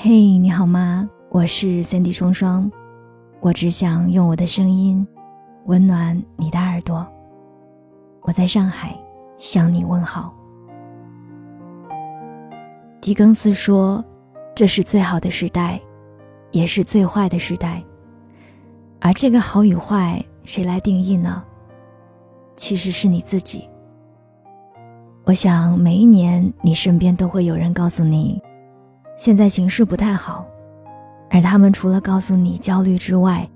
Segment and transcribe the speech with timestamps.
[0.00, 1.10] 嘿，你好吗？
[1.28, 2.70] 我是三 D 双双，
[3.40, 5.04] 我只想用我的声音
[5.64, 7.04] 温暖你的耳朵。
[8.20, 8.96] 我在上海
[9.38, 10.32] 向你问好。
[13.00, 14.04] 狄更斯说
[14.54, 15.80] ：“这是最好的时代，
[16.52, 17.82] 也是最坏的时代。”
[19.02, 21.42] 而这个好与坏，谁来定义呢？
[22.54, 23.68] 其实是你自己。
[25.24, 28.40] 我想每一年，你身边都会有人告诉你，
[29.18, 30.46] 现在形势不太好，
[31.28, 33.46] 而他们除了告诉你焦虑之外，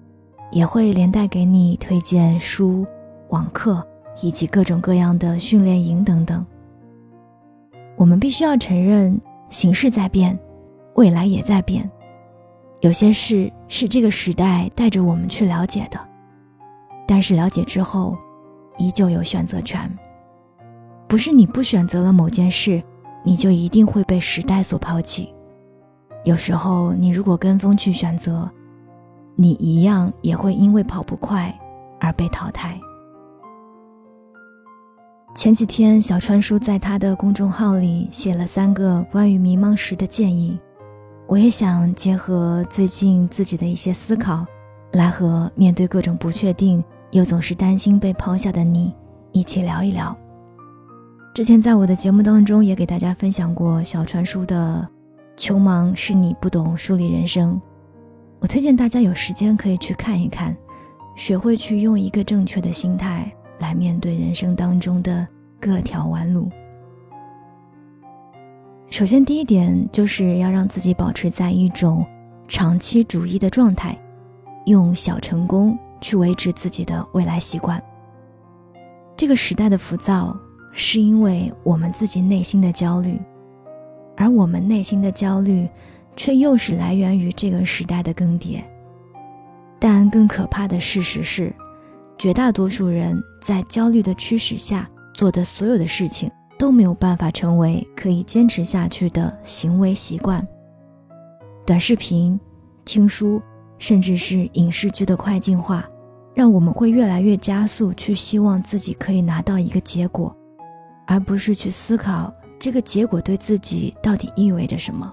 [0.51, 2.85] 也会连带给你推荐书、
[3.29, 3.81] 网课
[4.23, 6.45] 以及各种各样的训练营等等。
[7.97, 9.17] 我们必须要承认，
[9.51, 10.37] 形势在变，
[10.97, 11.89] 未来也在变。
[12.81, 16.01] 有些事是这个时代带着我们去了解的，
[17.07, 18.19] 但是了解之后，
[18.79, 19.89] 依旧有选择权。
[21.07, 22.83] 不是你不选择了某件事，
[23.23, 25.33] 你就一定会被时代所抛弃。
[26.25, 28.49] 有时候，你如果跟风去选择，
[29.35, 31.53] 你一样也会因为跑不快
[31.99, 32.79] 而被淘汰。
[35.35, 40.59] 前几天，小川叔在他的公众号里写了三个关于迷茫时的建议。
[41.27, 44.45] 我也想结合最近自己的一些思考，
[44.93, 48.95] 来和面对各种不确定又总是担心被抛下的你
[49.33, 50.15] 一起聊一聊。
[51.35, 54.87] 之前在我的节目当中也给大家分享过小川叔的
[55.37, 57.55] 《穷忙是你不懂梳理人生》，
[58.39, 60.57] 我推荐大家有时间可以去看一看，
[61.17, 65.27] 学会去用一个正确的心态来面对人生当中的
[65.61, 66.49] 各条弯路。
[68.91, 72.05] 首先，第一点就是要让自己保持在一种
[72.47, 73.99] 长期主义的状态，
[74.67, 77.83] 用小成功去维持自己的未来习惯。
[79.17, 80.37] 这个时代的浮躁，
[80.73, 83.19] 是因为我们自己内心的焦虑，
[84.35, 85.69] 我们内心的焦虑，
[86.17, 88.63] 却又是来源于这个时代的更迭。
[89.79, 91.55] 但更可怕的事实是，
[92.19, 96.31] 绝大多数人在焦虑的驱使下做的所有的事情。
[96.59, 100.47] 都没有办法成为可以坚持下去的行为习惯。
[101.67, 102.39] 短视频、
[102.85, 103.43] 听书，
[103.79, 105.85] 甚至是影视剧的快进化，
[106.33, 110.33] 让我们会越来越加速去希望自己可以拿到一个结果，
[111.05, 115.13] 而不是去思考这个结果对自己到底意味着什么。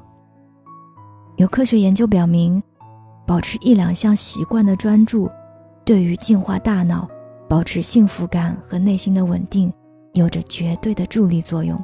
[1.37, 2.61] 有科学研究表明，
[3.25, 5.27] 保持一两项习惯的专注，
[5.83, 7.09] 对于净化大脑、
[7.47, 9.73] 保持幸福感和内心的稳定。
[10.13, 11.83] 有着绝对的助力作用。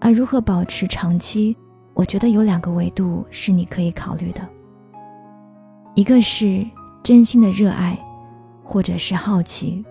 [0.00, 1.54] 而如何保持长期，
[1.92, 4.48] 我觉得有两个维度是你可以考虑的。
[5.94, 6.66] 一个是
[7.02, 7.98] 真心的热爱，
[8.64, 9.84] 或者是好奇，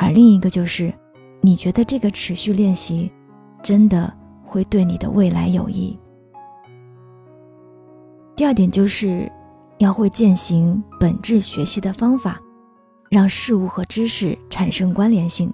[0.00, 0.92] 而另一个就是
[1.40, 3.10] 你觉得这个持续练习
[3.62, 4.12] 真的
[4.44, 5.98] 会对你的未来有益。
[8.34, 9.30] 第二点就是
[9.78, 12.40] 要会践行本质学习的方法，
[13.10, 15.52] 让事物和知识产生关联性。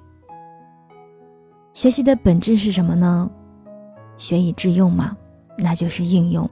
[1.73, 3.31] 学习的本质是什么呢？
[4.17, 5.17] 学以致用嘛，
[5.59, 6.49] 那就是应用。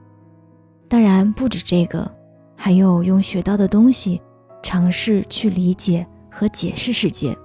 [0.89, 2.11] 当然不止这个，
[2.55, 4.21] 还有用学到的东西，
[4.61, 7.35] 尝试去理解和解释世界，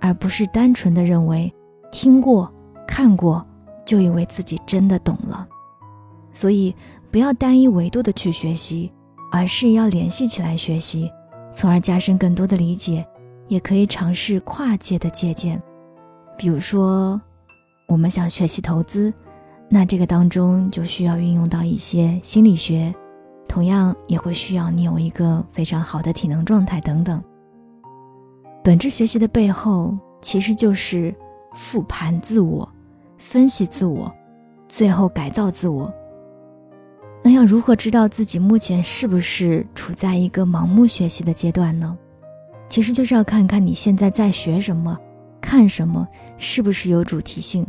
[0.00, 1.52] 而不是单纯的认为
[1.92, 2.52] 听过、
[2.86, 3.46] 看过
[3.84, 5.46] 就以为自己真的懂了。
[6.32, 6.74] 所以
[7.10, 8.92] 不要单一维度的去学习，
[9.32, 11.10] 而是要联系起来学习，
[11.52, 13.06] 从而加深更多的理解。
[13.48, 15.62] 也可以尝试跨界的借鉴。
[16.36, 17.20] 比如说，
[17.86, 19.14] 我们想学习投资，
[19.68, 22.92] 那这个当中就需要运用到一些心理学，
[23.46, 27.22] 同样也会需要你有一个非常好的体能状态等等。
[28.64, 31.14] 本质学习的背后，其实就是
[31.54, 32.68] 复盘自我、
[33.28, 34.14] 分析自我，
[34.68, 35.92] 最后改造自我。
[37.24, 41.98] 那要如何知道自己目前是不是处在一个盲目学习的阶段呢？
[42.68, 44.96] 其实就是要看看你现在在学什么。
[45.40, 46.06] 看什么
[46.38, 47.66] 是不是有主题性？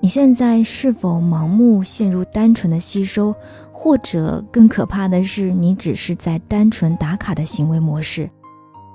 [0.00, 3.34] 你现在是否盲目陷入单纯的吸收，
[3.72, 8.30] 或者更可怕的是，你只是在单纯打卡的行为模式，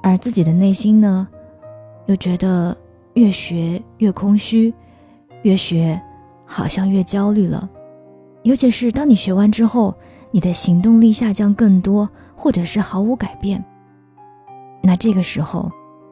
[0.01, 1.27] 而自己的内心呢，
[2.05, 2.75] 又觉得
[3.15, 4.73] 越学越空虚，
[5.43, 6.01] 越学
[6.45, 7.69] 好像越焦虑了。
[8.41, 9.95] 尤其是当你学完之后，
[10.31, 13.63] 你的行动力下降更多，或者是毫无改变，
[14.81, 15.71] 那这个时候，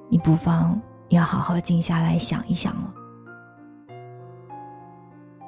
[0.09, 0.79] 你不妨。
[1.09, 2.93] 要好好静下来想一想了。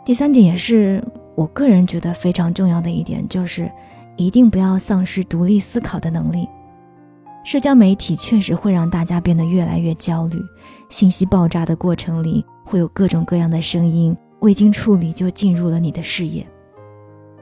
[0.04, 1.02] 第三点也是
[1.36, 3.72] 我个人觉得非常重要的一点，就是
[4.18, 6.46] 一定不要丧失独立思考的能力。
[7.46, 10.38] 社交媒体确实会让大家变得越来越焦虑，
[10.90, 16.44] 信息爆炸的过程里会有各种各样的声音，未经处理就进入了你的视野。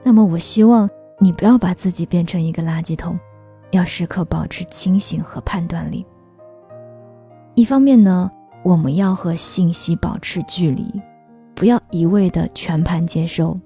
[0.03, 0.89] 那么我希望
[1.19, 3.17] 你不要把自己变成一个垃圾桶，
[3.71, 6.05] 要时刻保持清醒和判断力。
[7.55, 8.29] 一方面呢，
[8.61, 11.01] 我们要和信息保持距离，
[11.55, 13.57] 不要一味的全盘接收；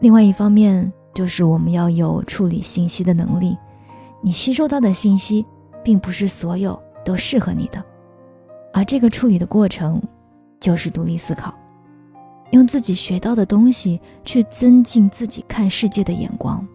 [0.00, 3.54] 另外一方面，就是我们要有处理信息的能力。
[4.22, 5.44] 你吸收到的信息，
[5.84, 7.84] 并不是所有都适合你的，
[8.72, 10.00] 而这个处理的过程，
[10.60, 11.54] 就是独立思考，
[12.50, 16.66] 用自己学到的东西去增进自己看世界的眼光，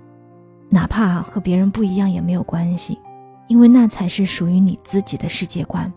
[0.70, 3.00] 哪怕和别人不一样也没有关系，
[3.48, 5.92] 因为那才是属于你自己的世界观。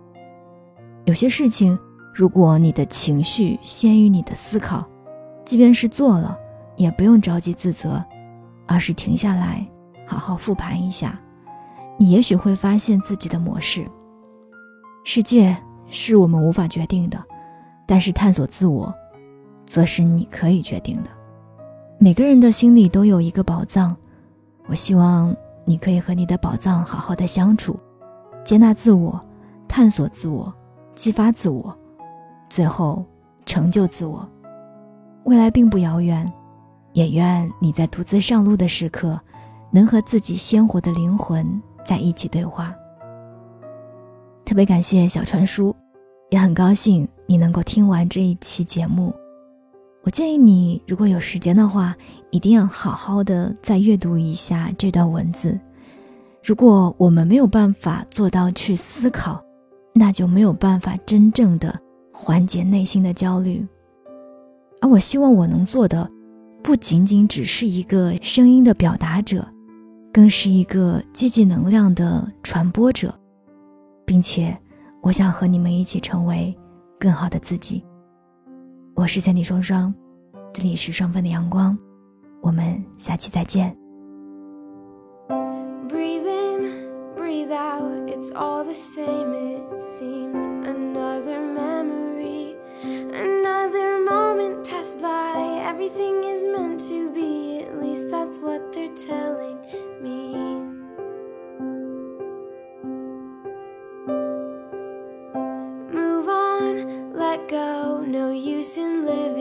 [1.04, 1.78] 有些事情，
[2.12, 4.84] 如果你的情绪先于你的思考，
[5.44, 6.36] 即便是做了，
[6.76, 8.04] 也不用着急自责，
[8.66, 9.64] 而是停下来，
[10.06, 11.18] 好好复盘一下。
[11.98, 13.86] 你也许会发现自己的模式。
[15.04, 15.56] 世界
[15.86, 17.24] 是我们无法决定的，
[17.86, 18.92] 但是探索自我，
[19.64, 21.10] 则是你可以决定的。
[21.98, 23.96] 每个人的心里都有一个宝藏，
[24.66, 25.34] 我希望
[25.64, 27.78] 你可以和你的宝藏好好的相处，
[28.44, 29.18] 接纳自我，
[29.68, 30.52] 探索自我，
[30.94, 31.74] 激发自我，
[32.50, 33.04] 最后
[33.44, 34.28] 成就自我。
[35.24, 36.30] 未来并不遥远，
[36.92, 39.18] 也愿你在独自上路的时刻，
[39.70, 41.62] 能和自己鲜活的灵魂。
[41.86, 42.74] 在一起对话。
[44.44, 45.72] 特别感谢小川叔，
[46.31, 49.14] 也很高兴你能够听完这一期节目。
[50.02, 51.96] 我建议你，如果有时间的话，
[52.31, 55.58] 一定要好好的再阅读一下这段文字。
[56.43, 59.43] 如果我们没有办法做到去思考，
[59.93, 61.78] 那就没有办法真正的
[62.12, 63.67] 缓解内心的焦虑。
[64.81, 66.08] 而我希望我能做的，
[66.62, 69.46] 不仅仅只是一个声音的表达者。
[70.12, 73.14] 更是一个积极能量的传播者，
[74.06, 74.58] 并且，
[75.06, 76.53] 我想和你们一起成为
[76.99, 77.81] 更好的自己
[78.97, 79.94] 我是千里双双
[80.53, 81.79] 这里是双份的阳光
[82.43, 83.73] 我们下期再见
[85.88, 95.00] breathe in breathe out it's all the same it seems another memory another moment passed
[95.00, 95.38] by
[95.69, 99.56] everything is meant to be at least that's what they're telling
[108.06, 109.35] no use in living.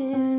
[0.00, 0.29] to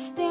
[0.00, 0.29] Stay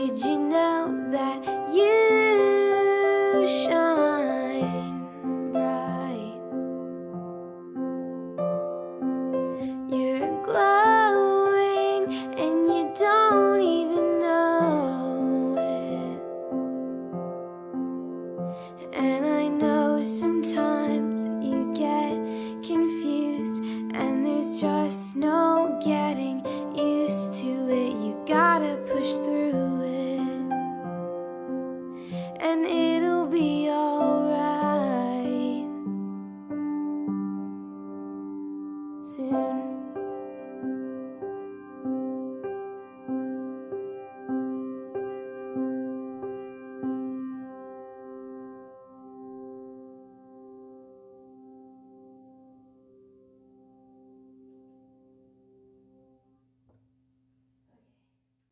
[0.00, 5.04] Did you know that you shine
[5.52, 6.40] bright?
[9.90, 12.02] You're glowing
[12.38, 16.20] and you don't even know it.
[18.94, 21.39] And I know sometimes.
[39.02, 39.69] soon.